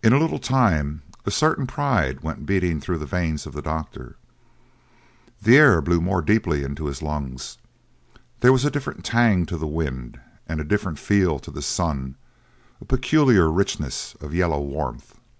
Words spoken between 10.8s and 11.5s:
feel to